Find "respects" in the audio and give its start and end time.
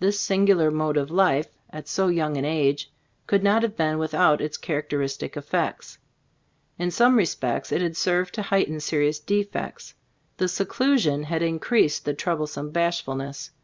7.14-7.70